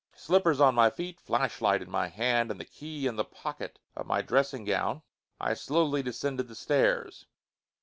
[0.15, 4.07] Slippers on my feet, flashlight in my hand and the key in the pocket of
[4.07, 5.03] my dressing gown,
[5.39, 7.27] I slowly descended the stairs.